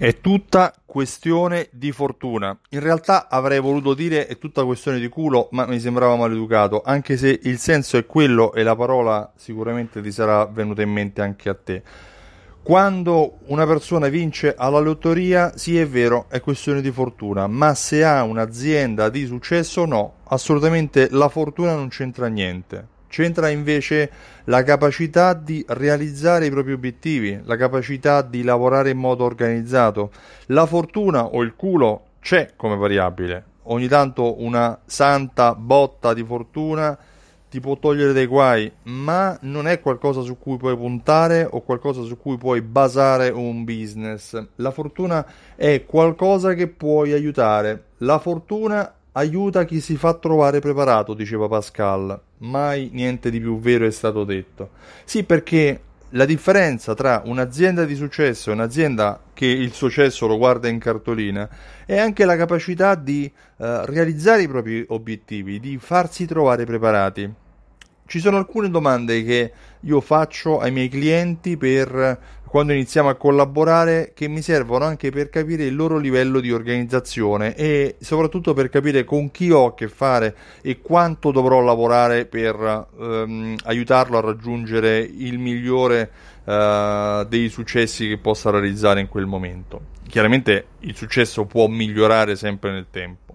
È 0.00 0.20
tutta 0.20 0.72
questione 0.86 1.70
di 1.72 1.90
fortuna. 1.90 2.56
In 2.68 2.78
realtà 2.78 3.28
avrei 3.28 3.58
voluto 3.58 3.94
dire 3.94 4.28
è 4.28 4.38
tutta 4.38 4.64
questione 4.64 5.00
di 5.00 5.08
culo, 5.08 5.48
ma 5.50 5.66
mi 5.66 5.80
sembrava 5.80 6.14
maleducato, 6.14 6.82
anche 6.84 7.16
se 7.16 7.40
il 7.42 7.58
senso 7.58 7.96
è 7.96 8.06
quello 8.06 8.52
e 8.52 8.62
la 8.62 8.76
parola 8.76 9.32
sicuramente 9.34 10.00
ti 10.00 10.12
sarà 10.12 10.46
venuta 10.46 10.82
in 10.82 10.92
mente 10.92 11.20
anche 11.20 11.48
a 11.48 11.54
te. 11.54 11.82
Quando 12.62 13.38
una 13.46 13.66
persona 13.66 14.06
vince 14.06 14.54
alla 14.56 14.78
lotteria, 14.78 15.56
sì 15.56 15.76
è 15.76 15.88
vero, 15.88 16.26
è 16.28 16.38
questione 16.40 16.80
di 16.80 16.92
fortuna, 16.92 17.48
ma 17.48 17.74
se 17.74 18.04
ha 18.04 18.22
un'azienda 18.22 19.08
di 19.08 19.26
successo 19.26 19.84
no, 19.84 20.18
assolutamente 20.28 21.08
la 21.10 21.28
fortuna 21.28 21.74
non 21.74 21.88
c'entra 21.88 22.28
niente. 22.28 22.97
C'entra 23.08 23.48
invece 23.48 24.10
la 24.44 24.62
capacità 24.62 25.34
di 25.34 25.64
realizzare 25.68 26.46
i 26.46 26.50
propri 26.50 26.72
obiettivi, 26.72 27.40
la 27.44 27.56
capacità 27.56 28.22
di 28.22 28.42
lavorare 28.42 28.90
in 28.90 28.98
modo 28.98 29.24
organizzato. 29.24 30.10
La 30.46 30.66
fortuna 30.66 31.26
o 31.26 31.42
il 31.42 31.54
culo 31.56 32.02
c'è 32.20 32.52
come 32.56 32.76
variabile. 32.76 33.44
Ogni 33.64 33.88
tanto 33.88 34.42
una 34.42 34.78
santa 34.84 35.54
botta 35.54 36.14
di 36.14 36.24
fortuna 36.24 36.96
ti 37.50 37.60
può 37.60 37.78
togliere 37.78 38.12
dei 38.12 38.26
guai, 38.26 38.70
ma 38.84 39.36
non 39.42 39.66
è 39.66 39.80
qualcosa 39.80 40.20
su 40.20 40.38
cui 40.38 40.58
puoi 40.58 40.76
puntare 40.76 41.46
o 41.50 41.62
qualcosa 41.62 42.02
su 42.02 42.18
cui 42.18 42.36
puoi 42.36 42.60
basare 42.60 43.30
un 43.30 43.64
business. 43.64 44.40
La 44.56 44.70
fortuna 44.70 45.26
è 45.56 45.84
qualcosa 45.86 46.52
che 46.52 46.68
puoi 46.68 47.12
aiutare. 47.12 47.84
La 47.98 48.18
fortuna 48.18 48.92
aiuta 49.18 49.64
chi 49.64 49.80
si 49.80 49.96
fa 49.96 50.14
trovare 50.14 50.60
preparato, 50.60 51.12
diceva 51.12 51.48
Pascal. 51.48 52.18
Mai 52.38 52.90
niente 52.92 53.30
di 53.30 53.40
più 53.40 53.58
vero 53.58 53.84
è 53.84 53.90
stato 53.90 54.24
detto. 54.24 54.70
Sì, 55.04 55.24
perché 55.24 55.80
la 56.12 56.24
differenza 56.24 56.94
tra 56.94 57.22
un'azienda 57.24 57.84
di 57.84 57.94
successo 57.94 58.50
e 58.50 58.52
un'azienda 58.54 59.20
che 59.34 59.46
il 59.46 59.72
successo 59.72 60.26
lo 60.26 60.38
guarda 60.38 60.68
in 60.68 60.78
cartolina 60.78 61.48
è 61.84 61.98
anche 61.98 62.24
la 62.24 62.36
capacità 62.36 62.94
di 62.94 63.24
eh, 63.24 63.86
realizzare 63.86 64.42
i 64.42 64.48
propri 64.48 64.84
obiettivi, 64.88 65.58
di 65.58 65.78
farsi 65.78 66.24
trovare 66.24 66.64
preparati. 66.64 67.30
Ci 68.06 68.20
sono 68.20 68.38
alcune 68.38 68.70
domande 68.70 69.22
che 69.22 69.52
io 69.80 70.00
faccio 70.00 70.60
ai 70.60 70.70
miei 70.70 70.88
clienti 70.88 71.58
per 71.58 72.18
quando 72.48 72.72
iniziamo 72.72 73.08
a 73.08 73.14
collaborare 73.14 74.12
che 74.14 74.28
mi 74.28 74.42
servono 74.42 74.84
anche 74.84 75.10
per 75.10 75.28
capire 75.28 75.64
il 75.64 75.76
loro 75.76 75.98
livello 75.98 76.40
di 76.40 76.50
organizzazione 76.50 77.54
e 77.54 77.96
soprattutto 78.00 78.54
per 78.54 78.68
capire 78.68 79.04
con 79.04 79.30
chi 79.30 79.50
ho 79.50 79.66
a 79.66 79.74
che 79.74 79.88
fare 79.88 80.34
e 80.62 80.80
quanto 80.80 81.30
dovrò 81.30 81.60
lavorare 81.60 82.24
per 82.26 82.86
ehm, 82.98 83.56
aiutarlo 83.64 84.18
a 84.18 84.22
raggiungere 84.22 84.98
il 84.98 85.38
migliore 85.38 86.10
eh, 86.44 87.26
dei 87.28 87.48
successi 87.50 88.08
che 88.08 88.18
possa 88.18 88.50
realizzare 88.50 89.00
in 89.00 89.08
quel 89.08 89.26
momento. 89.26 89.96
Chiaramente 90.08 90.66
il 90.80 90.96
successo 90.96 91.44
può 91.44 91.66
migliorare 91.66 92.34
sempre 92.34 92.72
nel 92.72 92.86
tempo. 92.90 93.27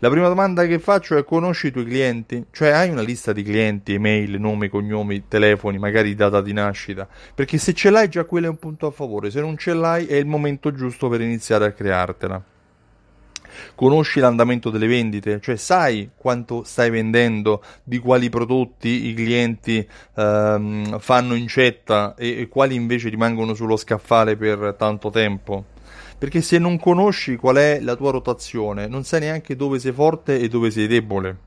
La 0.00 0.10
prima 0.10 0.28
domanda 0.28 0.64
che 0.64 0.78
faccio 0.78 1.16
è 1.16 1.24
conosci 1.24 1.66
i 1.66 1.70
tuoi 1.72 1.84
clienti? 1.84 2.44
Cioè 2.52 2.68
hai 2.68 2.90
una 2.90 3.02
lista 3.02 3.32
di 3.32 3.42
clienti, 3.42 3.94
email, 3.94 4.38
nomi, 4.38 4.68
cognomi, 4.68 5.26
telefoni, 5.26 5.76
magari 5.78 6.14
data 6.14 6.40
di 6.40 6.52
nascita? 6.52 7.08
Perché 7.34 7.58
se 7.58 7.74
ce 7.74 7.90
l'hai 7.90 8.08
già 8.08 8.24
quello 8.24 8.46
è 8.46 8.48
un 8.48 8.58
punto 8.58 8.86
a 8.86 8.92
favore, 8.92 9.30
se 9.30 9.40
non 9.40 9.56
ce 9.56 9.74
l'hai 9.74 10.06
è 10.06 10.14
il 10.14 10.26
momento 10.26 10.72
giusto 10.72 11.08
per 11.08 11.20
iniziare 11.20 11.66
a 11.66 11.72
creartela. 11.72 12.42
Conosci 13.74 14.20
l'andamento 14.20 14.70
delle 14.70 14.86
vendite, 14.86 15.40
cioè 15.40 15.56
sai 15.56 16.10
quanto 16.16 16.62
stai 16.62 16.90
vendendo, 16.90 17.60
di 17.82 17.98
quali 17.98 18.28
prodotti 18.28 19.08
i 19.08 19.14
clienti 19.14 19.84
ehm, 20.14 21.00
fanno 21.00 21.34
incetta 21.34 22.14
e, 22.14 22.42
e 22.42 22.48
quali 22.48 22.76
invece 22.76 23.08
rimangono 23.08 23.54
sullo 23.54 23.76
scaffale 23.76 24.36
per 24.36 24.76
tanto 24.78 25.10
tempo 25.10 25.76
perché 26.18 26.42
se 26.42 26.58
non 26.58 26.78
conosci 26.78 27.36
qual 27.36 27.56
è 27.56 27.78
la 27.80 27.94
tua 27.94 28.10
rotazione, 28.10 28.88
non 28.88 29.04
sai 29.04 29.20
neanche 29.20 29.54
dove 29.54 29.78
sei 29.78 29.92
forte 29.92 30.38
e 30.38 30.48
dove 30.48 30.70
sei 30.70 30.88
debole. 30.88 31.46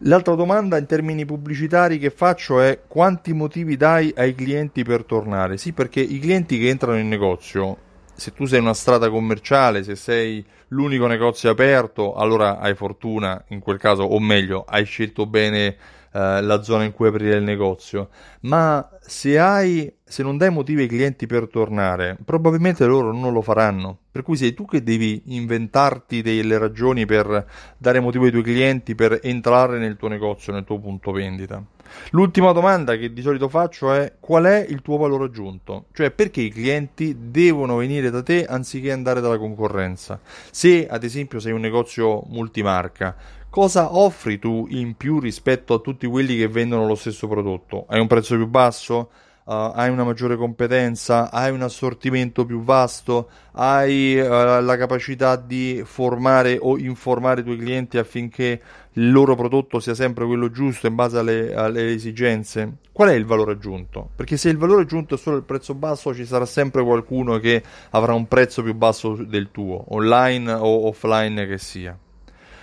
L'altra 0.00 0.34
domanda 0.34 0.76
in 0.76 0.86
termini 0.86 1.24
pubblicitari 1.24 1.98
che 1.98 2.10
faccio 2.10 2.60
è 2.60 2.80
quanti 2.86 3.32
motivi 3.32 3.76
dai 3.76 4.12
ai 4.16 4.34
clienti 4.34 4.82
per 4.82 5.04
tornare? 5.04 5.56
Sì, 5.56 5.72
perché 5.72 6.00
i 6.00 6.18
clienti 6.18 6.58
che 6.58 6.68
entrano 6.68 6.98
in 6.98 7.08
negozio, 7.08 7.78
se 8.16 8.32
tu 8.32 8.46
sei 8.46 8.60
una 8.60 8.74
strada 8.74 9.10
commerciale, 9.10 9.82
se 9.82 9.94
sei 9.94 10.44
l'unico 10.68 11.06
negozio 11.06 11.50
aperto, 11.50 12.14
allora 12.14 12.58
hai 12.58 12.74
fortuna 12.74 13.44
in 13.48 13.60
quel 13.60 13.78
caso, 13.78 14.02
o 14.02 14.18
meglio, 14.18 14.64
hai 14.66 14.84
scelto 14.84 15.26
bene 15.26 15.76
eh, 16.12 16.40
la 16.40 16.62
zona 16.62 16.84
in 16.84 16.92
cui 16.92 17.08
aprire 17.08 17.36
il 17.36 17.42
negozio. 17.42 18.08
Ma 18.40 18.88
se 19.00 19.38
hai 19.38 19.92
se 20.02 20.22
non 20.22 20.38
dai 20.38 20.50
motivi 20.50 20.82
ai 20.82 20.88
clienti 20.88 21.26
per 21.26 21.48
tornare, 21.48 22.16
probabilmente 22.24 22.86
loro 22.86 23.12
non 23.12 23.32
lo 23.32 23.42
faranno. 23.42 23.98
Per 24.10 24.22
cui 24.22 24.36
sei 24.36 24.54
tu 24.54 24.64
che 24.64 24.82
devi 24.82 25.22
inventarti 25.26 26.22
delle 26.22 26.58
ragioni 26.58 27.04
per 27.04 27.44
dare 27.76 28.00
motivo 28.00 28.24
ai 28.24 28.30
tuoi 28.30 28.42
clienti 28.42 28.94
per 28.94 29.20
entrare 29.22 29.78
nel 29.78 29.96
tuo 29.96 30.08
negozio, 30.08 30.52
nel 30.52 30.64
tuo 30.64 30.78
punto 30.78 31.10
vendita. 31.10 31.62
L'ultima 32.10 32.52
domanda 32.52 32.96
che 32.96 33.12
di 33.12 33.20
solito 33.20 33.48
faccio 33.48 33.92
è 33.92 34.14
qual 34.20 34.44
è 34.44 34.64
il 34.68 34.80
tuo 34.80 34.96
valore 34.96 35.24
aggiunto? 35.24 35.86
Cioè 35.92 36.12
perché 36.12 36.40
i 36.40 36.50
clienti 36.50 37.16
devono 37.30 37.76
venire 37.76 38.10
da 38.10 38.22
te 38.22 38.44
anziché 38.44 38.92
andare 38.92 39.20
dalla 39.20 39.38
concorrenza? 39.38 40.20
Se 40.52 40.86
ad 40.86 41.02
esempio 41.02 41.40
sei 41.40 41.50
un 41.50 41.60
negozio 41.60 42.22
multimarca, 42.28 43.16
cosa 43.50 43.96
offri 43.96 44.38
tu 44.38 44.66
in 44.70 44.96
più 44.96 45.18
rispetto 45.18 45.74
a 45.74 45.80
tutti 45.80 46.06
quelli 46.06 46.36
che 46.36 46.46
vendono 46.46 46.86
lo 46.86 46.94
stesso 46.94 47.26
prodotto? 47.26 47.86
Hai 47.88 47.98
un 47.98 48.06
prezzo 48.06 48.36
più 48.36 48.46
basso? 48.46 49.10
Uh, 49.46 49.70
hai 49.74 49.90
una 49.90 50.02
maggiore 50.02 50.34
competenza, 50.34 51.30
hai 51.30 51.52
un 51.52 51.62
assortimento 51.62 52.44
più 52.44 52.64
vasto, 52.64 53.28
hai 53.52 54.18
uh, 54.18 54.28
la 54.28 54.76
capacità 54.76 55.36
di 55.36 55.82
formare 55.84 56.58
o 56.60 56.76
informare 56.76 57.42
i 57.42 57.44
tuoi 57.44 57.56
clienti 57.56 57.96
affinché 57.96 58.60
il 58.94 59.12
loro 59.12 59.36
prodotto 59.36 59.78
sia 59.78 59.94
sempre 59.94 60.26
quello 60.26 60.50
giusto 60.50 60.88
in 60.88 60.96
base 60.96 61.18
alle, 61.18 61.54
alle, 61.54 61.92
esigenze. 61.92 62.78
Qual 62.90 63.08
è 63.08 63.12
il 63.12 63.24
valore 63.24 63.52
aggiunto? 63.52 64.08
Perché 64.16 64.36
se 64.36 64.48
il 64.48 64.56
valore 64.56 64.82
aggiunto 64.82 65.14
è 65.14 65.18
solo 65.18 65.36
il 65.36 65.44
prezzo 65.44 65.74
basso, 65.74 66.12
ci 66.12 66.26
sarà 66.26 66.44
sempre 66.44 66.82
qualcuno 66.82 67.38
che 67.38 67.62
avrà 67.90 68.14
un 68.14 68.26
prezzo 68.26 68.64
più 68.64 68.74
basso 68.74 69.14
del 69.14 69.52
tuo, 69.52 69.84
online 69.94 70.50
o 70.54 70.88
offline 70.88 71.46
che 71.46 71.58
sia. 71.58 71.96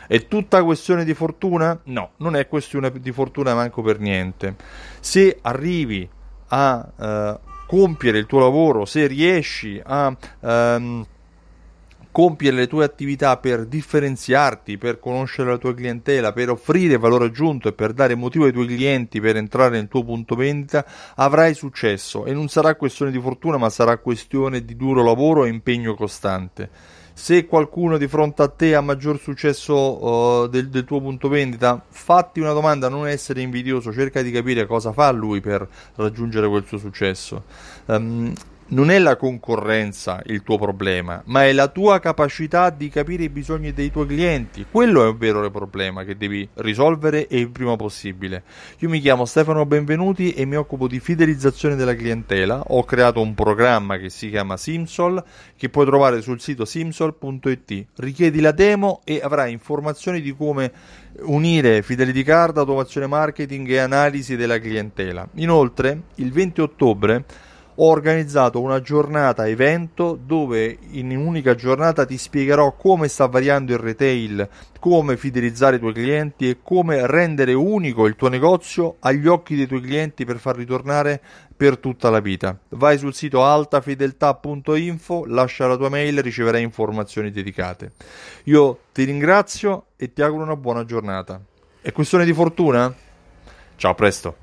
È 0.06 0.28
tutta 0.28 0.62
questione 0.66 1.06
di 1.06 1.14
fortuna? 1.14 1.80
No, 1.86 2.12
non 2.18 2.36
è 2.36 2.46
questione 2.50 2.92
di 2.92 3.12
fortuna 3.14 3.54
manco 3.54 3.82
per 3.82 4.00
niente. 4.00 4.56
Se 5.00 5.38
arrivi 5.44 6.10
a 6.54 6.88
eh, 7.00 7.40
compiere 7.66 8.20
il 8.20 8.28
tuo 8.28 8.40
lavoro, 8.40 8.86
se 8.86 9.08
riesci 9.08 9.82
a 9.84 10.16
ehm, 10.42 11.06
compiere 12.12 12.56
le 12.56 12.68
tue 12.68 12.86
attività 12.86 13.38
per 13.38 13.66
differenziarti, 13.66 14.78
per 14.78 15.00
conoscere 15.00 15.50
la 15.50 15.58
tua 15.58 15.74
clientela, 15.74 16.32
per 16.32 16.52
offrire 16.52 17.00
valore 17.00 17.26
aggiunto 17.26 17.70
e 17.70 17.74
per 17.74 17.92
dare 17.94 18.14
motivo 18.14 18.46
ai 18.46 18.52
tuoi 18.52 18.68
clienti 18.68 19.20
per 19.20 19.36
entrare 19.36 19.72
nel 19.72 19.88
tuo 19.88 20.04
punto 20.04 20.36
vendita, 20.36 20.86
avrai 21.16 21.56
successo. 21.56 22.26
E 22.26 22.34
non 22.34 22.50
sarà 22.50 22.76
questione 22.76 23.10
di 23.10 23.20
fortuna, 23.20 23.58
ma 23.58 23.72
sarà 23.72 23.98
questione 23.98 24.64
di 24.64 24.76
duro 24.76 25.04
lavoro 25.04 25.46
e 25.46 25.50
impegno 25.50 25.96
costante 25.96 27.02
se 27.14 27.46
qualcuno 27.46 27.98
di 27.98 28.08
fronte 28.08 28.42
a 28.42 28.48
te 28.48 28.76
ha 28.76 28.82
maggior 28.82 29.20
successo 29.20 29.76
uh, 29.76 30.48
del, 30.48 30.70
del, 30.70 30.84
tuo 30.84 31.00
punto 31.00 31.28
vendita, 31.28 31.82
fatti 31.88 32.40
una 32.40 32.54
domanda, 32.54 32.90
non 32.90 33.08
essere 33.08 33.42
invidioso, 33.42 33.94
cerca 33.94 34.22
di 34.22 34.32
capire 34.32 34.66
cosa 34.66 34.92
fa 34.92 35.12
lui 35.12 35.40
per 35.40 35.68
raggiungere 35.96 36.48
quel 36.48 36.66
suo 36.66 36.78
successo. 36.78 37.44
Um, 37.86 38.34
non 38.68 38.90
è 38.90 39.00
la 39.00 39.16
concorrenza 39.16 40.22
il 40.26 40.44
tuo 40.44 40.58
problema, 40.58 41.22
ma 41.26 41.46
è 41.46 41.52
la 41.52 41.68
tua 41.68 42.00
capacità 42.00 42.70
di 42.70 42.90
capire 42.90 43.24
i 43.24 43.30
bisogni 43.30 43.74
dei 43.74 43.92
tuoi 43.92 44.08
clienti. 44.08 44.66
Quello 44.70 45.04
è 45.04 45.08
un 45.08 45.18
vero 45.18 45.50
problema 45.52 46.04
che 46.04 46.18
devi 46.18 46.48
risolvere 46.56 47.28
e 47.28 47.40
il 47.40 47.50
prima 47.50 47.76
possibile. 47.76 48.44
Io 48.80 48.90
mi 48.90 49.00
chiamo 49.00 49.26
Stefano 49.26 49.66
Benvenuti 49.66 50.34
e 50.34 50.46
mi 50.46 50.56
occupo 50.56 50.88
di 50.88 51.00
fidelizzazione 51.00 51.76
della 51.76 51.96
clientela. 51.96 52.64
Ho 52.68 52.84
creato 52.84 53.22
un 53.22 53.34
programma 53.34 53.98
che 53.98 54.10
si 54.10 54.30
chiama 54.30 54.58
Simsol 54.58 55.24
che 55.56 55.70
puoi 55.70 55.86
trovare 55.86 56.22
sul 56.22 56.40
sito 56.40 56.66
simsol.it. 56.66 57.86
Richiedi 57.96 58.40
la 58.40 58.52
demo 58.52 59.02
e 59.04 59.20
avrai 59.22 59.52
informazioni 59.52 60.22
di 60.22 60.36
come 60.36 60.72
unire 61.22 61.82
fidelity 61.82 62.24
card, 62.24 62.58
automazione 62.58 63.08
marketing 63.08 63.70
e 63.70 63.78
analisi 63.78 64.36
della 64.36 64.60
clientela. 64.60 65.28
Inoltre, 65.36 66.04
il 66.16 66.32
20 66.32 66.62
ottobre 66.62 67.26
ho 67.76 67.90
organizzato 67.90 68.62
una 68.62 68.82
giornata 68.82 69.48
evento 69.48 70.18
dove 70.22 70.78
in 70.92 71.16
un'unica 71.16 71.56
giornata 71.56 72.06
ti 72.06 72.18
spiegherò 72.18 72.74
come 72.74 73.08
sta 73.08 73.26
variando 73.28 73.74
il 73.74 73.80
retail, 73.80 74.48
come 74.80 75.18
fidelizzare 75.18 75.78
i 75.78 75.80
tuoi 75.80 75.94
clienti 75.94 76.50
e 76.50 76.58
come 76.62 77.08
rendere 77.08 77.54
unico 77.54 78.06
il 78.06 78.16
tuo 78.16 78.28
negozio 78.28 78.98
agli 79.00 79.28
occhi 79.28 79.56
dei 79.56 79.68
tuoi 79.68 79.82
clienti 79.82 80.26
per 80.26 80.38
far 80.38 80.56
ritornare 80.56 81.22
per 81.56 81.78
tutta 81.78 82.10
la 82.10 82.20
vita. 82.20 82.58
Vai 82.70 82.98
sul 82.98 83.14
sito 83.14 83.44
altafedeltà.info, 83.44 85.26
lascia 85.28 85.68
la 85.68 85.78
tua 85.78 85.90
mail 85.90 86.18
e 86.18 86.22
riceverai 86.22 86.62
informazioni 86.62 87.32
dedicate. 87.32 87.94
Io 88.46 88.80
ti 88.92 89.04
ringrazio 89.04 89.86
e 89.96 90.14
ti 90.14 90.22
auguro 90.22 90.44
una 90.44 90.58
buona 90.58 90.86
giornata. 90.86 91.40
È 91.82 91.92
questione 91.92 92.26
di 92.26 92.34
fortuna? 92.34 92.94
Ciao, 93.76 93.92
a 93.92 93.96
presto. 93.96 94.43